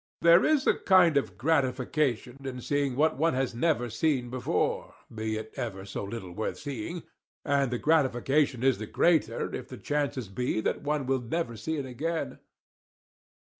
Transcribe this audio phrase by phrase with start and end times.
[0.21, 5.37] There is a kind of gratification in seeing what one has never seen before, be
[5.37, 7.03] it ever so little worth seeing;
[7.45, 11.75] and the gratification is the greater if the chances be that one will never see
[11.77, 12.39] it again.